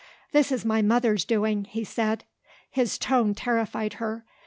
"This 0.31 0.51
is 0.51 0.65
my 0.65 0.81
mother's 0.81 1.25
doing," 1.25 1.65
he 1.65 1.83
said. 1.83 2.23
His 2.71 2.97
tone 2.97 3.35
terrified 3.35 3.93
her. 4.01 4.25